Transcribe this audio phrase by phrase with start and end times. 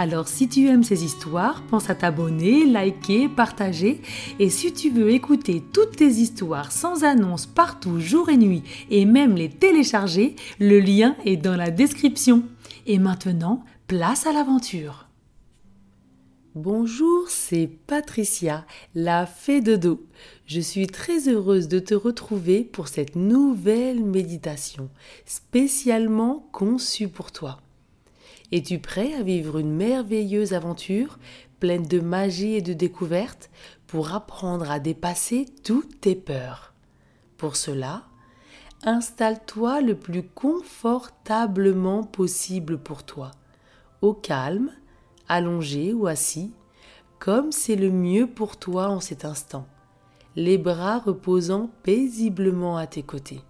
[0.00, 4.00] Alors si tu aimes ces histoires, pense à t'abonner, liker, partager.
[4.38, 9.04] Et si tu veux écouter toutes tes histoires sans annonce partout, jour et nuit, et
[9.04, 12.44] même les télécharger, le lien est dans la description.
[12.86, 15.08] Et maintenant, place à l'aventure.
[16.54, 20.06] Bonjour, c'est Patricia, la fée de dos.
[20.46, 24.90] Je suis très heureuse de te retrouver pour cette nouvelle méditation,
[25.26, 27.58] spécialement conçue pour toi.
[28.50, 31.18] Es-tu prêt à vivre une merveilleuse aventure
[31.60, 33.50] pleine de magie et de découvertes
[33.86, 36.72] pour apprendre à dépasser toutes tes peurs?
[37.36, 38.04] Pour cela,
[38.84, 43.32] installe-toi le plus confortablement possible pour toi,
[44.00, 44.70] au calme,
[45.28, 46.54] allongé ou assis,
[47.18, 49.66] comme c'est le mieux pour toi en cet instant,
[50.36, 53.42] les bras reposant paisiblement à tes côtés.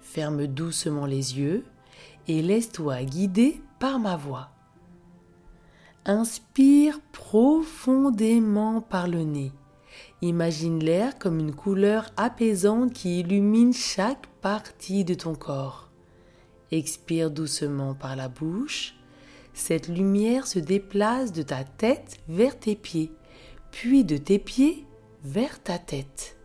[0.00, 1.64] Ferme doucement les yeux
[2.28, 4.50] et laisse-toi guider par ma voix.
[6.04, 9.52] Inspire profondément par le nez.
[10.22, 15.90] Imagine l'air comme une couleur apaisante qui illumine chaque partie de ton corps.
[16.70, 18.94] Expire doucement par la bouche.
[19.54, 23.12] Cette lumière se déplace de ta tête vers tes pieds,
[23.72, 24.86] puis de tes pieds
[25.24, 26.39] vers ta tête.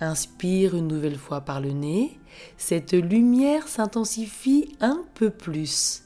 [0.00, 2.20] Inspire une nouvelle fois par le nez.
[2.56, 6.04] Cette lumière s'intensifie un peu plus.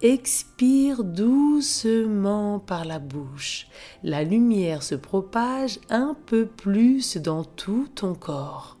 [0.00, 3.68] Expire doucement par la bouche.
[4.02, 8.78] La lumière se propage un peu plus dans tout ton corps.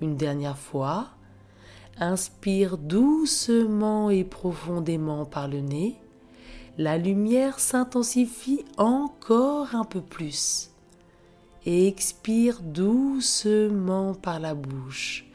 [0.00, 1.08] Une dernière fois.
[1.98, 5.96] Inspire doucement et profondément par le nez.
[6.78, 10.70] La lumière s'intensifie encore un peu plus
[11.66, 15.26] et expire doucement par la bouche.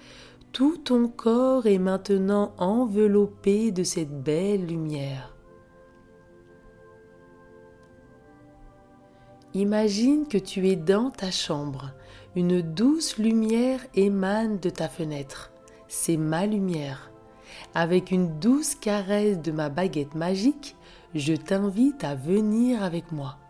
[0.54, 5.36] Tout ton corps est maintenant enveloppé de cette belle lumière.
[9.54, 11.92] Imagine que tu es dans ta chambre.
[12.38, 15.52] Une douce lumière émane de ta fenêtre.
[15.90, 17.12] C'est ma lumière.
[17.74, 20.78] Avec une douce caresse de ma baguette magique,
[21.14, 23.41] je t'invite à venir avec moi.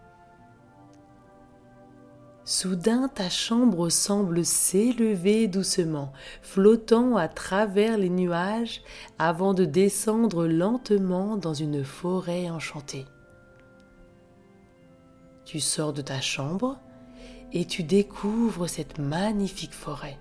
[2.51, 8.81] Soudain ta chambre semble s'élever doucement, flottant à travers les nuages
[9.17, 13.06] avant de descendre lentement dans une forêt enchantée.
[15.45, 16.78] Tu sors de ta chambre
[17.53, 20.19] et tu découvres cette magnifique forêt.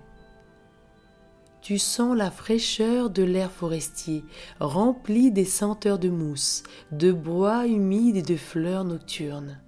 [1.61, 4.23] Tu sens la fraîcheur de l'air forestier,
[4.61, 9.59] rempli des senteurs de mousse, de bois humide et de fleurs nocturnes.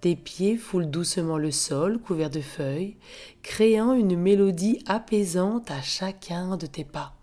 [0.00, 2.96] Tes pieds foulent doucement le sol couvert de feuilles,
[3.42, 7.14] créant une mélodie apaisante à chacun de tes pas.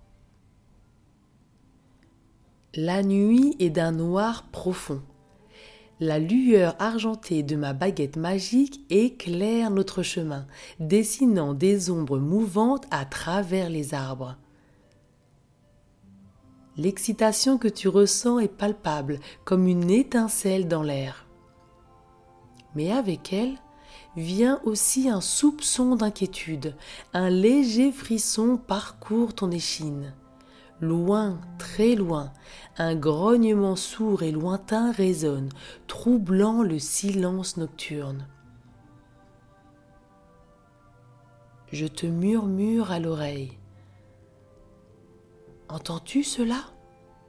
[2.75, 5.01] La nuit est d'un noir profond.
[5.99, 10.45] La lueur argentée de ma baguette magique éclaire notre chemin,
[10.79, 14.37] dessinant des ombres mouvantes à travers les arbres.
[16.75, 21.26] L'excitation que tu ressens est palpable comme une étincelle dans l'air
[22.77, 23.55] mais avec elle
[24.15, 26.75] vient aussi un soupçon d'inquiétude,
[27.11, 30.13] un léger frisson parcourt ton échine.
[30.79, 32.31] Loin, très loin,
[32.77, 35.49] un grognement sourd et lointain résonne,
[35.87, 38.27] troublant le silence nocturne.
[41.71, 43.57] Je te murmure à l'oreille.
[45.67, 46.61] Entends-tu cela?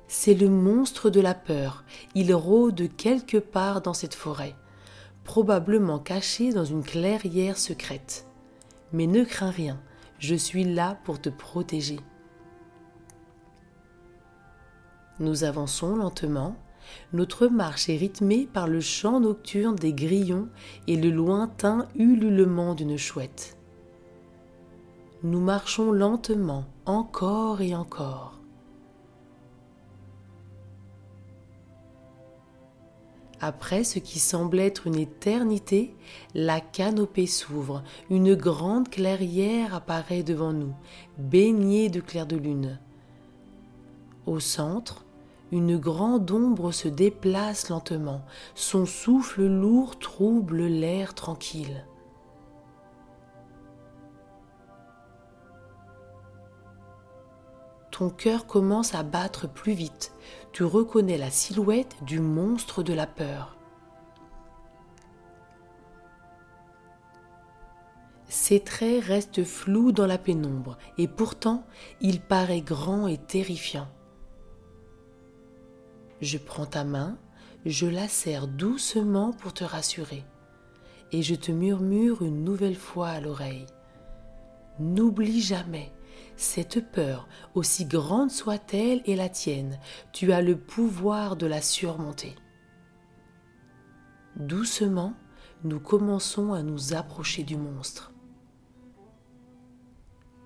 [0.08, 1.84] C'est le monstre de la peur.
[2.14, 4.54] Il rôde quelque part dans cette forêt
[5.28, 8.26] probablement caché dans une clairière secrète.
[8.94, 9.78] Mais ne crains rien,
[10.18, 12.00] je suis là pour te protéger.
[15.20, 16.56] Nous avançons lentement,
[17.12, 20.48] notre marche est rythmée par le chant nocturne des grillons
[20.86, 23.58] et le lointain ululement d'une chouette.
[25.22, 28.37] Nous marchons lentement, encore et encore.
[33.40, 35.94] Après ce qui semble être une éternité,
[36.34, 40.74] la canopée s'ouvre, une grande clairière apparaît devant nous,
[41.18, 42.78] baignée de clair de lune.
[44.26, 45.04] Au centre,
[45.50, 48.20] Une grande ombre se déplace lentement,
[48.54, 51.86] son souffle lourd trouble l'air tranquille.
[57.98, 60.12] Ton cœur commence à battre plus vite,
[60.52, 63.56] tu reconnais la silhouette du monstre de la peur.
[68.28, 71.64] Ses traits restent flous dans la pénombre, et pourtant
[72.00, 73.88] il paraît grand et terrifiant.
[76.20, 77.18] Je prends ta main,
[77.66, 80.22] je la serre doucement pour te rassurer,
[81.10, 83.66] et je te murmure une nouvelle fois à l'oreille.
[84.78, 85.90] N'oublie jamais,
[86.38, 89.78] cette peur, aussi grande soit-elle et la tienne,
[90.12, 92.34] tu as le pouvoir de la surmonter.
[94.36, 95.14] Doucement,
[95.64, 98.12] nous commençons à nous approcher du monstre.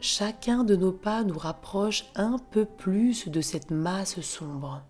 [0.01, 4.83] Chacun de nos pas nous rapproche un peu plus de cette masse sombre.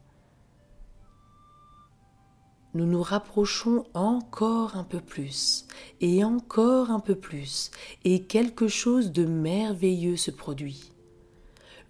[2.75, 5.66] Nous nous rapprochons encore un peu plus,
[6.00, 7.70] et encore un peu plus,
[8.05, 10.91] et quelque chose de merveilleux se produit.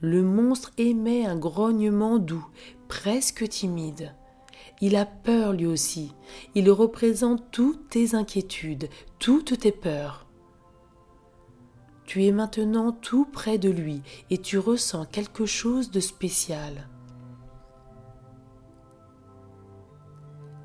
[0.02, 2.44] Le monstre émet un grognement doux,
[2.88, 4.12] presque timide.
[4.80, 6.12] Il a peur lui aussi.
[6.56, 8.88] Il représente toutes tes inquiétudes,
[9.20, 10.26] toutes tes peurs.
[12.04, 16.88] Tu es maintenant tout près de lui et tu ressens quelque chose de spécial.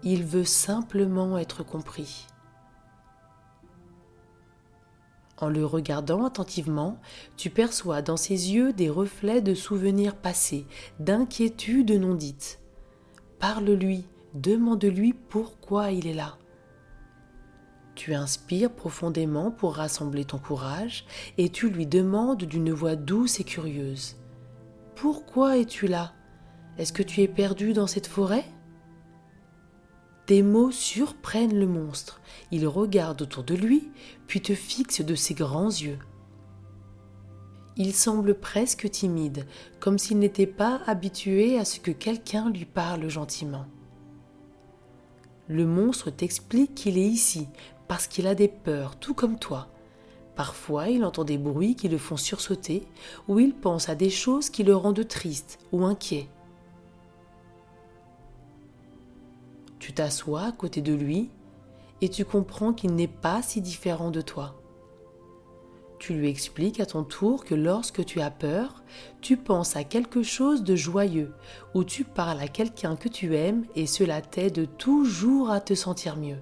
[0.02, 2.26] Il veut simplement être compris.
[5.40, 7.00] En le regardant attentivement,
[7.36, 10.66] tu perçois dans ses yeux des reflets de souvenirs passés,
[11.00, 12.60] d'inquiétudes non dites.
[13.40, 16.38] Parle-lui, demande-lui pourquoi il est là.
[17.94, 21.06] Tu inspires profondément pour rassembler ton courage
[21.38, 24.16] et tu lui demandes d'une voix douce et curieuse.
[24.96, 26.14] Pourquoi es-tu là?
[26.78, 28.46] Est-ce que tu es perdu dans cette forêt?
[30.28, 32.20] Tes mots surprennent le monstre.
[32.52, 33.90] Il regarde autour de lui,
[34.28, 36.00] puis te fixe de ses grands yeux.
[37.78, 39.48] Il semble presque timide,
[39.80, 43.68] comme s'il n'était pas habitué à ce que quelqu'un lui parle gentiment.
[45.48, 47.48] Le monstre t'explique qu'il est ici
[47.88, 49.70] parce qu'il a des peurs, tout comme toi.
[50.36, 52.84] Parfois, il entend des bruits qui le font sursauter,
[53.30, 56.28] ou il pense à des choses qui le rendent triste ou inquiet.
[59.88, 61.30] Tu t'assois à côté de lui
[62.02, 64.62] et tu comprends qu'il n'est pas si différent de toi.
[65.98, 68.84] Tu lui expliques à ton tour que lorsque tu as peur,
[69.22, 71.34] tu penses à quelque chose de joyeux,
[71.74, 76.18] ou tu parles à quelqu'un que tu aimes et cela t'aide toujours à te sentir
[76.18, 76.42] mieux.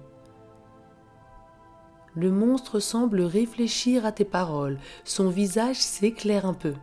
[2.16, 6.74] Le monstre semble réfléchir à tes paroles, son visage s'éclaire un peu.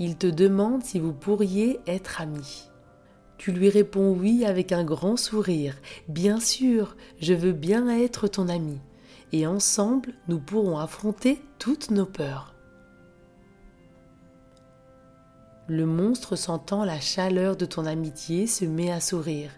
[0.00, 2.71] Il te demande si vous pourriez être amis.
[3.42, 5.74] Tu lui réponds oui avec un grand sourire.
[6.06, 8.78] Bien sûr, je veux bien être ton ami.
[9.32, 12.54] Et ensemble, nous pourrons affronter toutes nos peurs.
[15.66, 19.50] Le monstre sentant la chaleur de ton amitié se met à sourire,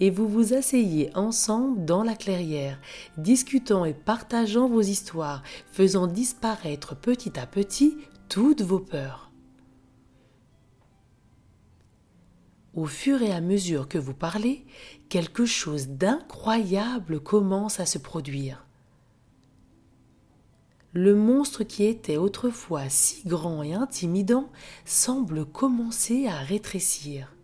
[0.00, 2.78] et vous vous asseyez ensemble dans la clairière,
[3.18, 5.42] discutant et partageant vos histoires,
[5.72, 7.98] faisant disparaître petit à petit
[8.30, 9.25] toutes vos peurs.
[12.76, 14.64] Au fur et à mesure que vous parlez,
[15.08, 18.66] quelque chose d'incroyable commence à se produire
[20.96, 24.48] le monstre qui était autrefois si grand et intimidant
[24.86, 27.34] semble commencer à rétrécir.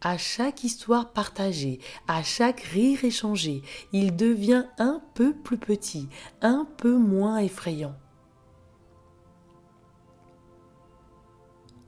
[0.00, 6.08] À chaque histoire partagée, à chaque rire échangé, il devient un peu plus petit,
[6.40, 7.94] un peu moins effrayant.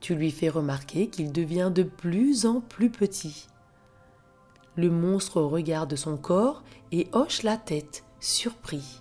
[0.01, 3.47] Tu lui fais remarquer qu'il devient de plus en plus petit.
[4.75, 8.99] Le monstre regarde son corps et hoche la tête, surpris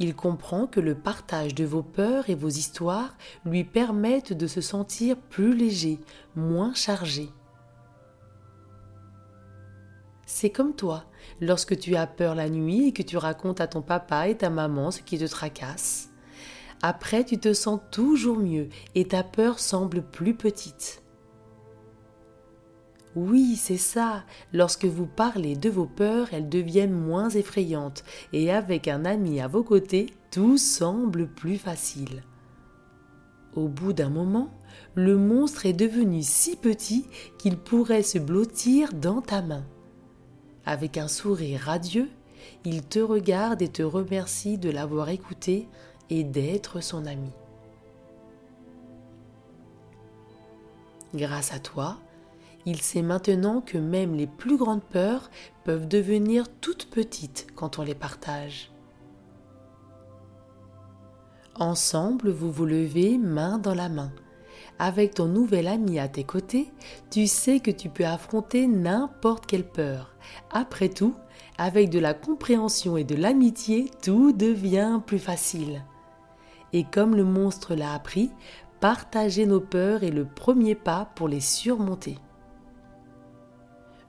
[0.00, 4.60] il comprend que le partage de vos peurs et vos histoires lui permettent de se
[4.60, 6.00] sentir plus léger,
[6.34, 7.28] moins chargé.
[10.26, 11.04] C'est comme toi,
[11.40, 14.50] lorsque tu as peur la nuit et que tu racontes à ton papa et ta
[14.50, 16.10] maman ce qui te tracasse.
[16.86, 21.02] Après, tu te sens toujours mieux et ta peur semble plus petite.
[23.16, 24.24] Oui, c'est ça.
[24.52, 29.48] Lorsque vous parlez de vos peurs, elles deviennent moins effrayantes, et avec un ami à
[29.48, 32.22] vos côtés, tout semble plus facile.
[33.54, 34.50] Au bout d'un moment,
[34.94, 37.06] le monstre est devenu si petit
[37.38, 39.64] qu'il pourrait se blottir dans ta main.
[40.66, 42.10] Avec un sourire radieux,
[42.66, 45.66] il te regarde et te remercie de l'avoir écouté
[46.10, 47.30] et d'être son ami.
[51.14, 51.98] Grâce à toi,
[52.66, 55.30] il sait maintenant que même les plus grandes peurs
[55.64, 58.70] peuvent devenir toutes petites quand on les partage.
[61.56, 64.12] Ensemble, vous vous levez main dans la main.
[64.80, 66.72] Avec ton nouvel ami à tes côtés,
[67.10, 70.16] tu sais que tu peux affronter n'importe quelle peur.
[70.50, 71.14] Après tout,
[71.58, 75.84] avec de la compréhension et de l'amitié, tout devient plus facile.
[76.74, 78.30] Et comme le monstre l'a appris,
[78.80, 82.18] partager nos peurs est le premier pas pour les surmonter.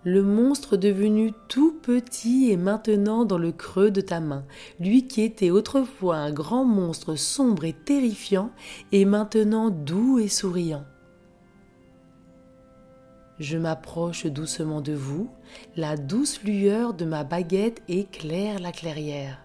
[0.03, 4.45] Le monstre devenu tout petit est maintenant dans le creux de ta main.
[4.79, 8.49] Lui qui était autrefois un grand monstre sombre et terrifiant
[8.91, 10.85] est maintenant doux et souriant.
[13.37, 15.29] Je m'approche doucement de vous,
[15.75, 19.43] la douce lueur de ma baguette éclaire la clairière.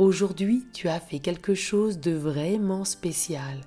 [0.00, 3.60] Aujourd'hui, tu as fait quelque chose de vraiment spécial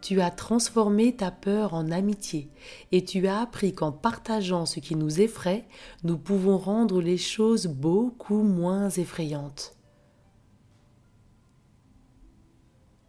[0.00, 2.48] tu as transformé ta peur en amitié
[2.92, 5.66] et tu as appris qu'en partageant ce qui nous effraie,
[6.04, 9.74] nous pouvons rendre les choses beaucoup moins effrayantes.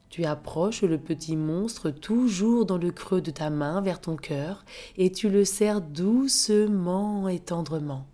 [0.10, 4.66] Tu approches le petit monstre toujours dans le creux de ta main vers ton cœur
[4.98, 8.08] et tu le serres doucement et tendrement.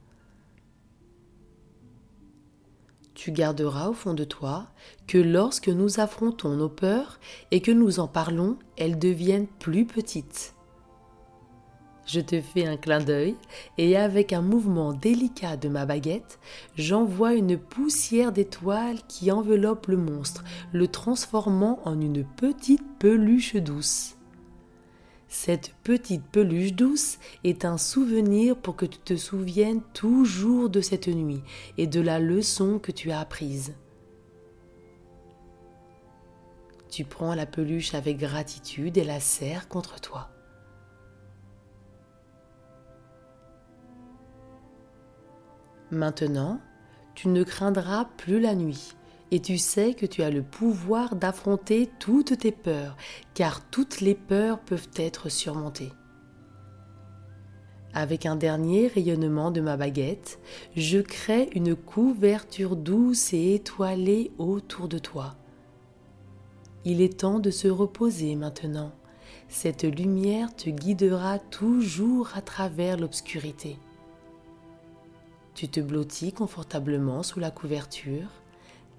[3.15, 4.67] Tu garderas au fond de toi
[5.07, 7.19] que lorsque nous affrontons nos peurs
[7.49, 10.53] et que nous en parlons, elles deviennent plus petites.
[12.05, 13.35] Je te fais un clin d'œil
[13.79, 16.39] et avec un mouvement délicat de ma baguette,
[16.75, 24.14] j'envoie une poussière d'étoiles qui enveloppe le monstre, le transformant en une petite peluche douce.
[25.37, 31.09] Cette petite peluche douce est un souvenir pour que tu te souviennes toujours de cette
[31.09, 31.43] nuit
[31.77, 33.75] et de la leçon que tu as apprise.
[36.89, 40.29] Tu prends la peluche avec gratitude et la serres contre toi.
[45.91, 46.61] Maintenant,
[47.13, 48.95] tu ne craindras plus la nuit
[49.31, 52.95] et tu sais que tu as le pouvoir d'affronter toutes tes peurs,
[53.33, 55.91] car toutes les peurs peuvent être surmontées.
[57.93, 60.39] Avec un dernier rayonnement de ma baguette,
[60.75, 65.35] je crée une couverture douce et étoilée autour de toi.
[66.83, 68.91] Il est temps de se reposer maintenant.
[69.47, 73.77] Cette lumière te guidera toujours à travers l'obscurité.
[75.53, 78.27] Tu te blottis confortablement sous la couverture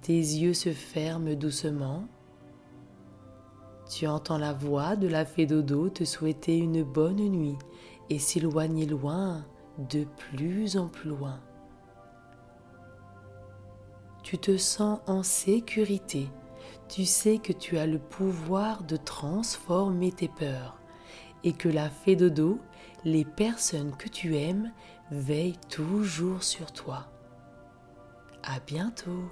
[0.06, 2.06] tes yeux se ferment doucement.
[3.90, 7.58] Tu entends la voix de la fée dodo te souhaiter une bonne nuit
[8.08, 9.44] et s'éloigner loin,
[9.78, 11.40] de plus en plus loin.
[14.22, 16.28] Tu te sens en sécurité.
[16.88, 20.78] Tu sais que tu as le pouvoir de transformer tes peurs
[21.42, 22.60] et que la fée dodo,
[23.04, 24.70] les personnes que tu aimes,
[25.10, 27.08] veillent toujours sur toi.
[28.44, 29.24] À bientôt!